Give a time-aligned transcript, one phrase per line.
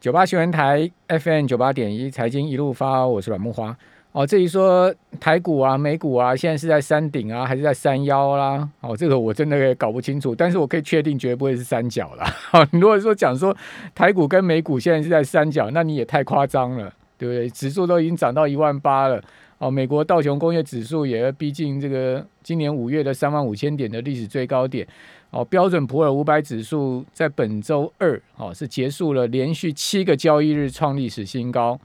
[0.00, 3.76] 九八新闻台 FM 九八点一财经一路发，我是阮木花。
[4.12, 8.66] 哦，至于说台股啊、美股啊，现在是在山顶啊，还是在山腰啦？
[8.80, 10.34] 哦，这个我真的也搞不清楚。
[10.34, 12.24] 但是我可以确定，绝不会是三角啦。
[12.50, 13.54] 好， 如果说讲说
[13.94, 17.50] 台股跟美股现在是在三角，那你也太夸张了，对不对？
[17.50, 19.22] 指数都已经涨到一万八了。
[19.60, 24.88] 哦，美国道琼工业指数也逼近这个今年五月的三万五千点的历史最高点。
[25.28, 31.78] 哦，标准普尔五百指数在本周二哦是结束了连续七个交易日创历史新高。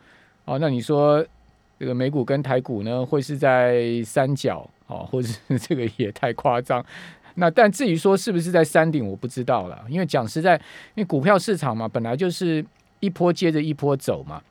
[0.46, 1.24] 哦，那你说
[1.78, 4.68] 这个美股跟台股呢会是在三角？
[4.88, 6.84] 哦，或者是这个也太夸张？
[7.36, 9.84] 那但至于说是不是在山顶，我不知道了。
[9.90, 10.56] 因为讲实在，
[10.94, 12.66] 因为股票市场嘛，本来就是
[13.02, 14.42] 一波接着一波走嘛。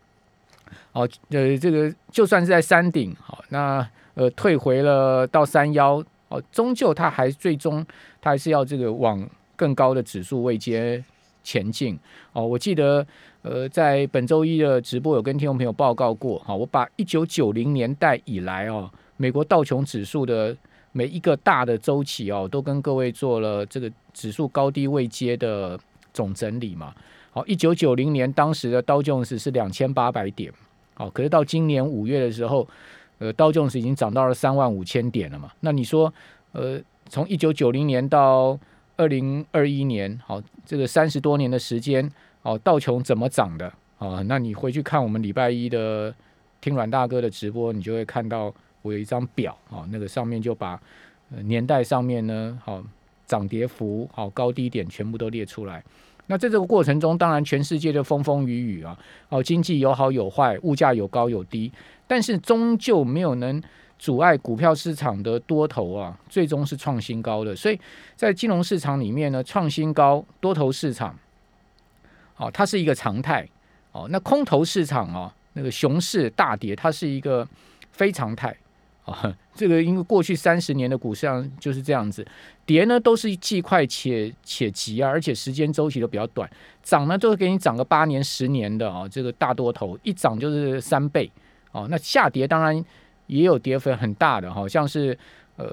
[0.93, 6.05] 哦，呃，这个就算是在山顶，好，那呃退回了到山腰。
[6.29, 7.85] 哦，终究它还最终，
[8.21, 11.05] 它还是要这个往更高的指数位阶
[11.45, 11.97] 前进。
[12.33, 13.07] 哦，我记得
[13.43, 16.39] 呃，在本周一的直播有跟听众朋友报告过。
[16.39, 20.57] 好，我把一九九零年代以来哦，美国道琼指数的
[20.93, 25.79] 每一个大的周期哦，都跟各位做了这个指数高低位阶的
[26.15, 26.95] 总整理嘛。
[27.35, 30.53] 好，一九九零年当时的道琼斯是两千八百点，
[30.95, 32.67] 好，可是到今年五月的时候。
[33.21, 35.49] 呃，道琼斯已经涨到了三万五千点了嘛？
[35.61, 36.13] 那你说，
[36.51, 38.59] 呃，从一九九零年到
[38.97, 42.11] 二零二一年，好，这个三十多年的时间，
[42.43, 44.21] 哦，道琼怎么涨的啊？
[44.27, 46.13] 那你回去看我们礼拜一的
[46.61, 50.79] 听阮大哥的直播，你就会看到我有一张表啊，那个上面就把
[51.45, 52.83] 年代上面呢，好
[53.27, 55.83] 涨跌幅，好高低点全部都列出来。
[56.27, 58.97] 那在这个过程中，当然全世界的风风雨雨啊，
[59.29, 61.71] 哦，经济有好有坏，物价有高有低。
[62.07, 63.63] 但是终究没有能
[63.99, 67.55] 阻碍股票市场的多头啊，最终是创新高的。
[67.55, 67.79] 所以
[68.17, 71.19] 在金融市场里面呢，创新高多头市场，
[72.37, 73.47] 哦，它是一个常态。
[73.93, 77.47] 哦，那空头市场啊，那个熊市大跌，它是一个
[77.93, 78.55] 非常态。
[79.13, 82.27] 啊，这个因为过去三十年的股市上就是这样子，
[82.65, 86.49] 跌呢都是既快且且急啊，而且时间周期都比较短。
[86.83, 91.31] 涨呢都是给你涨个八年、十年的啊，这个大多头一涨就是三倍。
[91.73, 92.85] 哦，那下跌当然
[93.27, 95.19] 也有跌幅很大的，好像是
[95.57, 95.67] 呃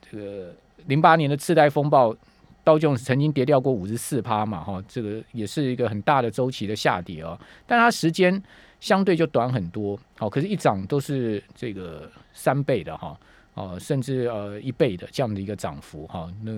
[0.00, 0.54] 这个
[0.86, 2.14] 零八年的次贷风暴，
[2.62, 8.40] 道琼曾经跌掉过五十四趴嘛，哈，这个也是一个很大的周期的下跌哦，但它时间
[8.80, 13.18] 相对就短很多，好，可是，一涨都是这个三倍的哈，
[13.54, 16.52] 哦，甚至呃一倍的这样的一个涨幅哈，那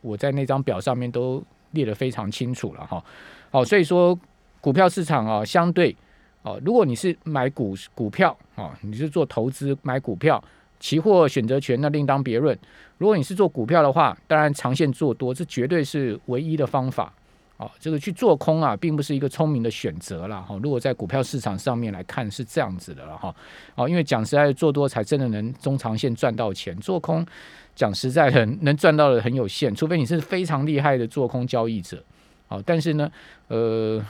[0.00, 3.04] 我在那张表上面都列得非常清楚了哈，
[3.50, 4.18] 好，所以说
[4.60, 5.94] 股票市场啊，相对。
[6.42, 10.40] 哦，如果你是买股股票啊，你是做投资买股票，
[10.78, 12.56] 期货选择权那另当别论。
[12.98, 17.12] 如果你是做股票的话，当然长线做多，这绝对是唯一的方法。
[17.56, 20.58] 哦，这个去做空啊，并不是一个聪明的选择了哈。
[20.62, 23.34] 如果在股票市场上面来看是这样子的了哈。
[23.74, 27.26] 哦，因为讲实在，做多才真的能中长线赚到钱，做空
[27.74, 32.02] 讲实在的能赚到的很有限，除非你是非常厉害的做空交易者。
[32.48, 33.10] 哦，但是呢，
[33.48, 34.04] 呃。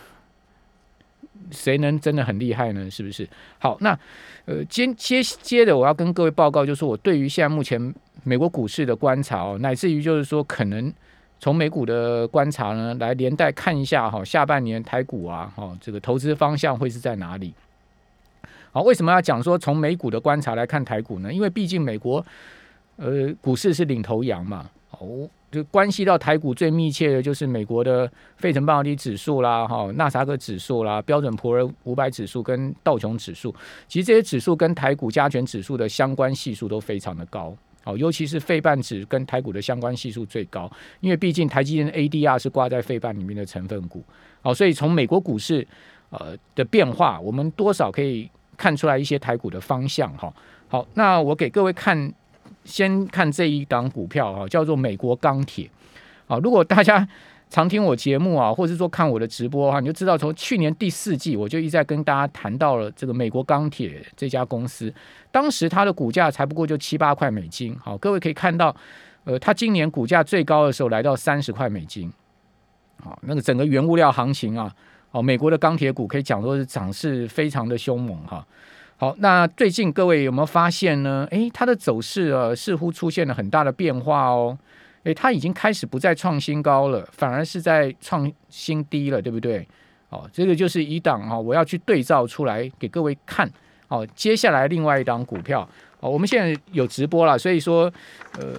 [1.51, 2.91] 谁能真的很厉害呢？
[2.91, 3.29] 是不是？
[3.59, 3.97] 好，那
[4.47, 10.91] 呃，接接接着我要跟各位报告，就是我对于现在目前美国股市的观察哦，乃至于就是说，可能
[11.39, 17.55] 从美股的观察呢，来连带看一下哈，下半年台股啊，哈，这个投资方向会是在哪里？
[18.73, 21.33] 好，为什么要讲说从美股的观察来看台股呢？
[21.33, 22.25] 因为毕竟美国
[22.97, 25.29] 呃股市是领头羊嘛，哦。
[25.49, 33.55] 就关系到台股最密切的就是美国的费城半导体指数啦，哈，纳萨克指数啦，标准普尔五百指数跟道琼指数，
[33.87, 37.55] 其实这些指数跟台股加权指数的相关系数都非常的高，
[37.87, 44.03] 好，尤其是费半指跟台股的相关系数最高，因为毕竟台积电 ADR 是挂在费半里面的成分股，
[44.43, 45.65] 好，所以从美国股市
[46.11, 50.35] 呃的变化，我们多少可以看出来一些台股的方向，哈，
[50.67, 52.13] 好，那我给各位看。
[52.65, 55.71] 先看这一档股票啊，叫做美国钢铁
[56.27, 56.37] 啊。
[56.39, 57.07] 如果大家
[57.49, 64.93] 常听我节目啊，或者是说看我的直播哈，你就知道从去年第四季我就一再跟大家谈到了这个美国钢铁这家公司。
[65.31, 67.77] 当时它的股价才不过就七八块美金。
[67.79, 68.75] 好，各位可以看到，
[69.25, 72.13] 呃，它今年股价最高的时候来到三十块美金。
[73.03, 74.75] 好，那个整个原物料行情啊，
[75.13, 78.45] 哦，美国的钢铁股可以讲说是涨势非常的凶猛哈。
[78.97, 81.29] 好，那最近各位有没有发现呢？
[81.31, 84.59] 诶，它的走势啊，似乎出现了很大的变化哦。
[85.07, 89.65] 诶，它已经开始不再创新高了，反而是在创新低了，对不对？
[90.09, 93.49] 哦，这个就是一档哈，我要去对照出来给各位看。
[93.87, 95.61] 哦，接下来另外一档股票，
[96.01, 97.85] 哦，我们现在有直播了，所以说，
[98.37, 98.55] 呃，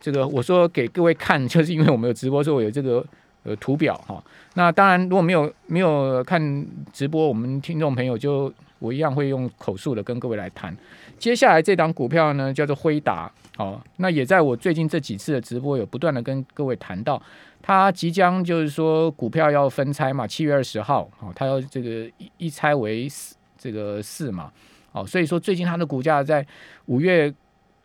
[0.00, 3.04] 这个我说给各位看， 就是因为我们有直播，所以我有这个
[3.44, 4.20] 呃图表哈。
[4.54, 8.52] 那当然，如果没有没有看直播，我们听众朋友就
[8.82, 10.76] 我一样会用口述的跟各位来谈。
[11.16, 17.22] 接下来这档股票呢，叫做辉达，好，那也在我最近这几次的直播有不断的跟各位谈到，
[17.62, 24.50] 它即将就是说股票要分拆嘛，七月二十号，哦，它要这个一一拆为四这个四嘛，
[24.90, 26.44] 哦，所以说最近它的股价在
[26.86, 27.32] 五月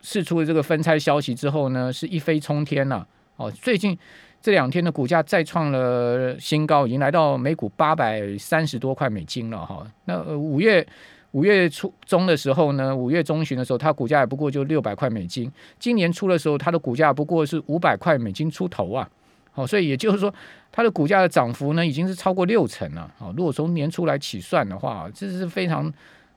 [0.00, 3.06] 释出的这个分拆消息之后呢，是一飞冲天了，
[3.36, 3.96] 哦，最近。
[4.40, 9.84] 这两天的股价再创了新高，已经来到每股八百三十多块美金了哈。
[10.04, 10.86] 那五月
[11.32, 15.50] 五月初中的时候呢，五月中旬的时候，它股价也不过就六百块美金。
[15.78, 19.08] 今年初的时候，它的股价不过是五百块美金出头啊。
[19.50, 20.32] 好，所以也就是说，
[20.70, 23.12] 它的股价的涨幅呢，已经是超过六成了。
[23.18, 25.92] 好，如果从年初来起算的话，这是非常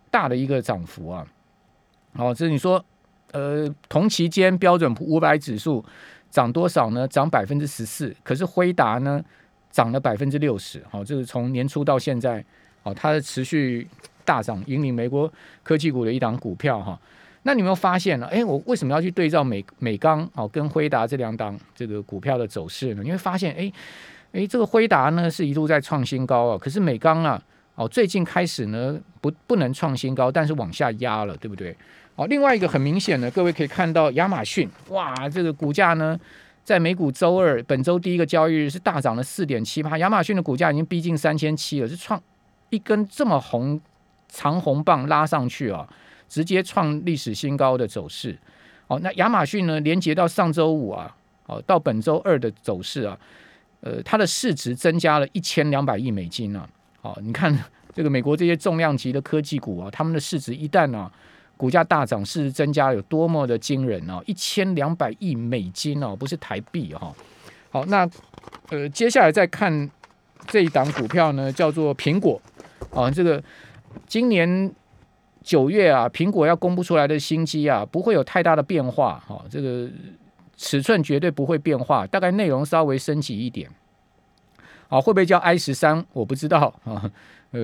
[0.09, 1.25] 大的一个涨幅啊。
[2.15, 2.83] 好，这你说，
[3.31, 5.85] 呃，同期间标准五百指数。
[6.31, 7.07] 涨多少呢？
[7.07, 9.21] 涨百分之十四，可是辉达呢，
[9.69, 10.81] 涨了百分之六十。
[10.89, 12.43] 好，这是从年初到现在，
[12.83, 13.87] 哦，它的持续
[14.23, 15.31] 大涨，引领美国
[15.61, 16.97] 科技股的一档股票哈。
[17.43, 18.27] 那你有没有发现呢？
[18.27, 23.01] 哎，我为什么要去对照美美钢哦跟辉达这两档这个股票的走势呢？
[23.03, 23.71] 你会发现，哎
[24.31, 27.43] 哎，这个辉达呢是一路在创新高啊，可是美钢啊，
[27.75, 31.75] 哦，最近开始呢不不能创新高，但是往下压了，对不对？
[32.13, 36.19] 好，另外一个很明显的，各位可以看到亚马逊，哇，这个股价呢，
[36.63, 42.21] 在美股周二本周第一个交易日是大涨了四点七八，亚马逊的股价已经逼近三千七了，是创
[42.69, 43.79] 一根这么红
[44.27, 45.87] 长红棒拉上去啊，
[46.27, 48.37] 直接创历史新高的走势。
[48.87, 53.17] 好，那亚马逊呢，连接到上周五啊，好到本周二的走势啊，
[53.79, 56.69] 呃，它的市值增加了一千两百亿美金啊。
[57.01, 57.57] 好，你看
[57.95, 61.09] 这个美国这些重量级的科技股啊，他们的市值一旦呢。
[61.61, 64.19] 股价大涨，市值增加有多么的惊人哦！
[64.25, 67.13] 一千两百亿美金哦，不是台币哈。
[67.69, 68.09] 好，那
[68.71, 69.87] 呃，接下来再看
[70.47, 72.41] 这一档股票呢，叫做苹果
[72.91, 73.11] 啊。
[73.11, 73.39] 这个
[74.07, 74.73] 今年
[75.43, 79.45] 九月啊，苹果要公布出来的新机啊，不会有太大的变化哈。
[79.47, 79.87] 这个
[80.57, 83.69] 尺寸绝对不会变化，大概内容稍微升级一点。
[84.87, 86.03] 好，会不会叫 i 十三？
[86.13, 87.11] 我不知道啊。
[87.51, 87.59] 呃，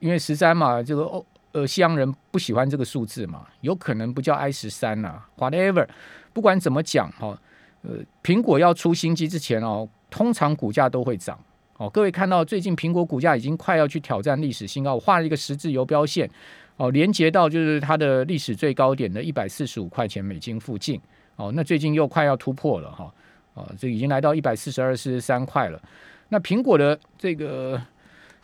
[0.00, 1.24] 因为十三嘛，这个哦。
[1.54, 3.46] 呃，西洋人不喜欢这个数字嘛？
[3.60, 5.86] 有可能不叫 i 十三呐，whatever，
[6.32, 7.40] 不管怎么讲哈，
[7.82, 7.90] 呃，
[8.24, 11.38] 苹果要出新机之前哦，通常股价都会涨
[11.76, 11.88] 哦。
[11.88, 16.28] 各位看到最近苹果股价已经快要去挑战历史新高，我画了一个十字游标线
[16.76, 21.00] 哦，连接到就是它的历史最高点的一百四十五块钱美金附近
[21.36, 21.52] 哦。
[21.54, 23.14] 那最近又快要突破了哈，
[23.54, 25.80] 哦，这已经来到一百四十二、四十三块了。
[26.30, 27.80] 那苹果的这个。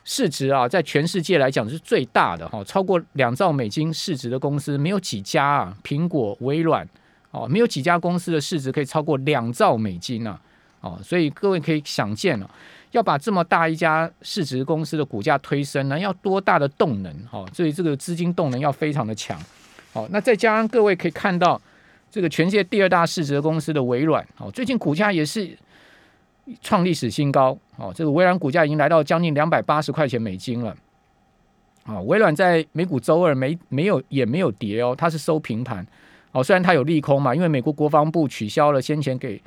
[0.05, 5.77] 市值啊，在全世界来讲是最大的哈，超过两兆美金市值的公司没有几家啊。
[5.85, 6.89] 苹果、微软
[7.31, 10.39] 哦，没有几家公司的市值可以超过两兆美金呢。
[10.81, 12.51] 哦，所以各位可以想见了，
[12.93, 17.15] 要把这么大一家市值公司的股价推升呢，要多大的动能？
[17.31, 19.39] 哈，所以这个资金动能要非常的强。
[19.93, 21.61] 好，那再加上各位可以看到，
[22.11, 25.57] 这个全世界第二大市值的公司的微软，哦，最近股价也是。
[26.61, 27.93] 创历史新高哦！
[27.95, 30.75] 这个微软股价已经来到将近两百八十块钱美金了。
[31.85, 35.87] 啊，微软在美股周二没没有也没有跌哦，它是收平盘。
[36.33, 39.41] 哦，虽然它有利空嘛，因为美国国防部取消了先前给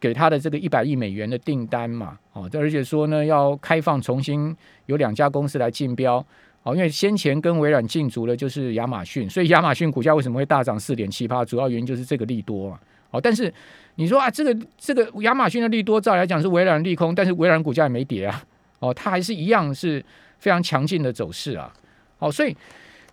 [0.00, 2.18] 给他的这个一百亿美元的订单嘛。
[2.32, 4.54] 哦，这而且说呢要开放重新
[4.86, 6.24] 有两家公司来竞标。
[6.64, 11.44] 哦，因为先前跟微软竞逐的就是亚马逊，所以亚马逊股价为什么会大涨四点七八？
[11.44, 12.80] 主要原因就是这个利多嘛。
[13.10, 13.52] 哦，但是。
[14.00, 18.44] 你说啊，这个这个亚马逊的利多，照来讲是微软利空，但是微软股价也没跌啊，
[18.78, 20.00] 哦，它还是一样是
[20.38, 21.74] 非常强劲的走势啊，
[22.16, 22.56] 好，所以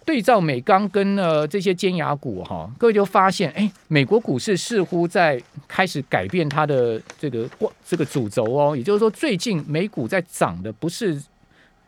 [0.05, 7.49] 对照美钢跟呃这些尖牙股哈，各位就发现，哎，美国股市似乎在开始改变它的这个
[7.83, 11.19] 这个主轴哦，也就是说，最近美股在涨的不是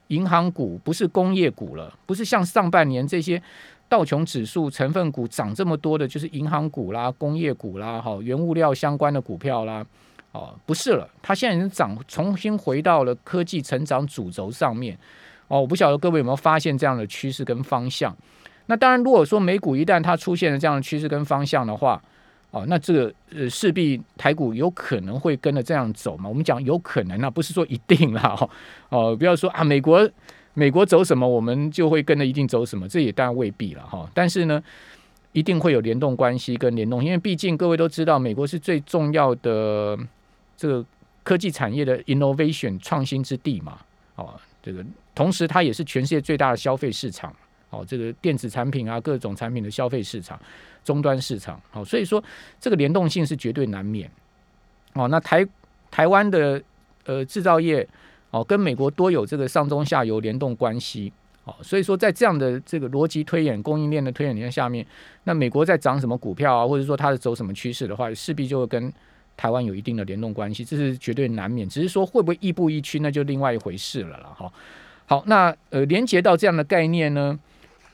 [0.08, 3.42] 银行股，不是工业股了，不是像上半年这些。
[3.90, 9.82] 道琼指数成分股涨这么多的，就是银行股啦、工业股啦、哈原物料相关的股票啦，
[10.34, 15.00] 哦，不是了，它现在已经涨，重新回到了科技成长主轴上面。
[15.48, 18.14] 哦，我不晓得各位有没有发现这样的趋势跟方向。
[18.66, 22.04] 那当然，如果说美股一旦它出现了这样的趋势跟方向的话，
[22.52, 26.30] 哦，那这个呃势必台股有可能会跟着这样走嘛。
[26.30, 28.50] 我们讲有可能啊，不是说一定啦。
[28.90, 30.10] 哦，不要说啊，美国。
[30.60, 34.10] 美国走什么，我们就会跟着一定走什么，这也当然未必了哈。
[34.12, 34.60] 但是呢，
[35.32, 39.96] 一定会有联动关系跟联动，因为毕竟各位都知道，美国是最重要的
[40.58, 40.84] 这个
[41.22, 43.78] 科技产业的 innovation 创新之地嘛。
[44.16, 47.32] 哦，这个同时它也是全世界最大的消费市场。
[47.70, 50.40] 哦，这个电子产品啊，各种产品的消费市场、
[50.84, 51.62] 终端市场。
[51.72, 52.24] 好，所以说
[52.60, 54.10] 这个联动性是绝对难免。
[54.94, 55.46] 哦，那台
[55.90, 56.62] 台湾的。
[57.10, 57.88] 呃制造业
[58.32, 61.10] 哦跟美国多有这个上中下游联动关系
[61.46, 64.86] 哦，所以说在这样的这个逻辑推演、供应链的推演下面，
[65.24, 68.92] 那美国在涨什么股票啊，或者说它是走什么趋势的话，势必就会跟
[69.38, 71.66] 台湾有一定的联动关系，这是绝对难免。
[71.70, 74.52] 只是说会不会亦步亦趋，那就另外一回事了了哈。
[75.06, 77.40] 好，那呃连接到这样的概念呢？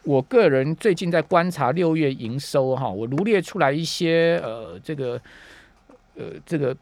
[0.03, 5.19] 我个人最近在观察六月营收哈，我罗列出来一些呃这个
[6.15, 6.75] 呃这个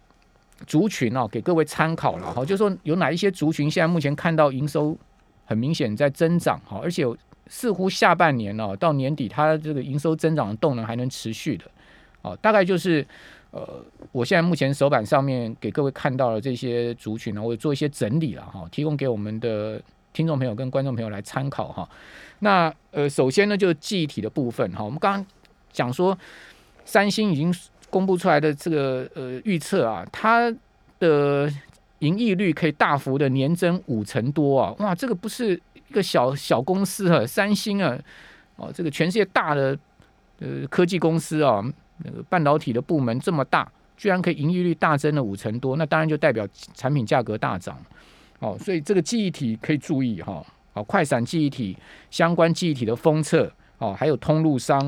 [0.65, 2.43] 族群哦，给各位参考了哈。
[2.43, 4.97] 就说有哪一些族群现在目前看到营收
[5.45, 7.05] 很明显在增长哈，而且
[7.47, 11.65] 似乎下半年哦到年底它这个营收增长的动能还能持续的
[12.21, 13.05] 哦，大概就是
[13.51, 19.81] 呃我现在目前手板上面给各位看到的这些族群呢，我做一些整理了哈，提供给我们的
[20.13, 21.87] 听众朋友跟观众朋友来参考哈。
[22.39, 24.83] 那呃，首先呢，就是记忆体的部分哈。
[24.83, 25.25] 我们刚刚
[25.71, 26.17] 讲说，
[26.85, 27.53] 三星已经
[27.89, 30.53] 公布出来的这个呃预测啊，它
[30.99, 31.51] 的
[31.99, 34.73] 盈利率可以大幅的年增五成多啊！
[34.79, 35.53] 哇，这个不是
[35.87, 37.97] 一个小小公司啊，三星啊，
[38.55, 39.77] 哦，这个全世界大的
[40.39, 41.63] 呃科技公司啊，
[42.03, 47.77] 那个半导体的部门这么大，居然可以盈利率大增了五成多，那当然就代表产品价格大涨
[48.41, 48.57] 哦。
[48.59, 50.45] 所以这个记忆体可以注意哈。
[50.73, 51.77] 哦，快闪记忆体
[52.09, 54.81] 相关记忆体的封测哦，还有通路商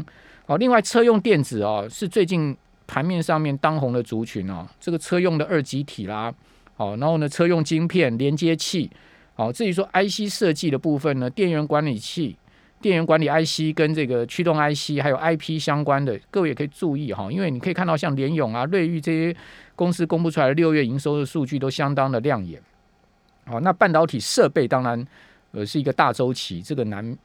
[0.45, 0.57] 哦。
[0.57, 2.55] 另外，车用电子哦，是最近
[2.87, 4.65] 盘面上面当红的族群哦。
[4.79, 6.33] 这个车用的二极体啦，
[6.77, 8.89] 哦，然后呢，车用晶片连接器，
[9.35, 12.37] 哦，至于说 IC 设计的部分呢，电源管理器、
[12.79, 19.35] 电源管理 IC 跟这个驱动 IC 还有 IP 相关的，各位也可以注意哈，因为你可以看到像联咏啊、瑞昱这些
[19.75, 22.61] 公司公布出来的六月营收的数据都相当的亮眼。
[23.45, 25.05] 哦，那半导体设备当然。
[25.55, 27.15] 呃，是一个大周期，这个难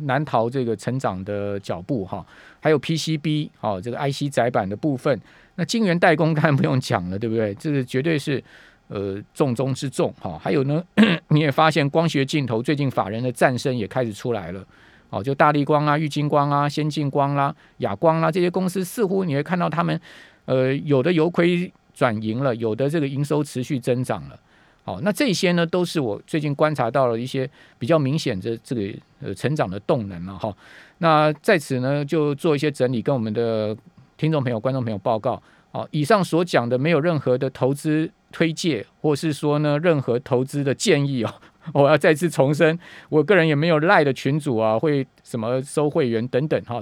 [0.00, 2.22] 难逃这个成长的脚步哈。
[2.60, 5.18] 还有 PCB 哦，这个 IC 载板的部分，
[5.54, 7.54] 那晶圆代工当然不用讲了，对不对？
[7.54, 8.44] 这个绝对是
[8.88, 10.38] 呃重中之重哈。
[10.38, 10.84] 还有呢，
[11.28, 14.62] 你也发现光学镜头最近法人的战声也开始出来了，
[15.08, 19.98] 哦，就大力光啊、玉晶光啊、先进光啦、亚光啦这些公司，似乎你会看到他们
[20.44, 24.38] 呃有的由亏转盈了，有的这个营收持续增长了。
[24.82, 28.82] 好，那这些呢，都是我最近观察到了一些比较明显的这个
[29.22, 30.54] 呃成长的动能了哈。
[30.98, 33.76] 那在此呢，就做一些整理，跟我们的
[34.16, 35.40] 听众朋友、观众朋友报告。
[35.72, 41.32] 好，以上所讲的没有任何的投资推介，或是说呢任何投资的建议哦。
[41.74, 42.76] 我要再次重申，
[43.10, 46.78] 我个人也没有赖的群主啊，会什么收会员等等哈，